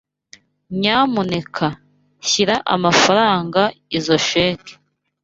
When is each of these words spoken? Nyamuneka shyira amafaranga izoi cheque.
Nyamuneka 0.79 1.67
shyira 2.27 2.55
amafaranga 2.75 3.61
izoi 3.97 4.23
cheque. 4.27 4.73